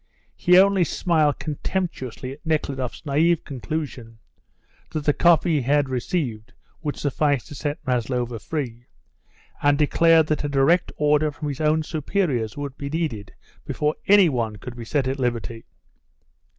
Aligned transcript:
He 0.35 0.57
only 0.57 0.83
smiled 0.83 1.37
contemptuously 1.37 2.31
at 2.31 2.43
Nekhludoff's 2.43 3.05
naive 3.05 3.43
conclusion, 3.43 4.17
that 4.89 5.05
the 5.05 5.13
copy 5.13 5.57
he 5.57 5.61
had 5.61 5.89
received 5.89 6.53
would 6.81 6.97
suffice 6.97 7.43
to 7.45 7.53
set 7.53 7.77
Maslova 7.85 8.39
free, 8.39 8.87
and 9.61 9.77
declared 9.77 10.25
that 10.25 10.43
a 10.43 10.49
direct 10.49 10.91
order 10.97 11.29
from 11.31 11.49
his 11.49 11.61
own 11.61 11.83
superiors 11.83 12.57
would 12.57 12.77
be 12.79 12.89
needed 12.89 13.35
before 13.63 13.93
any 14.07 14.27
one 14.27 14.55
could 14.55 14.75
be 14.75 14.85
set 14.85 15.07
at 15.07 15.19
liberty. 15.19 15.65